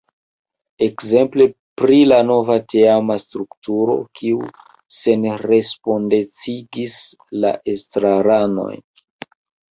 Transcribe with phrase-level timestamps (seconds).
[0.85, 1.45] Ekzemple
[1.81, 4.39] pri la nova teama strukturo, kiu
[5.01, 6.95] senrespondecigis
[7.45, 8.81] la estraranojn.